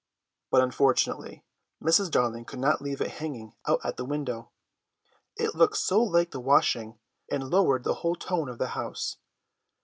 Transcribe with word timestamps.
But 0.49 0.61
unfortunately 0.63 1.45
Mrs. 1.79 2.09
Darling 2.09 2.43
could 2.45 2.57
not 2.57 2.81
leave 2.81 3.01
it 3.01 3.11
hanging 3.19 3.53
out 3.67 3.81
at 3.83 3.97
the 3.97 4.03
window, 4.03 4.49
it 5.37 5.53
looked 5.53 5.77
so 5.77 6.01
like 6.01 6.31
the 6.31 6.39
washing 6.39 6.97
and 7.29 7.51
lowered 7.51 7.83
the 7.83 7.93
whole 8.01 8.15
tone 8.15 8.49
of 8.49 8.57
the 8.57 8.69
house. 8.69 9.17